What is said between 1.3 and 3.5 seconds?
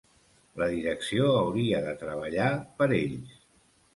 hauria de treballar per ells.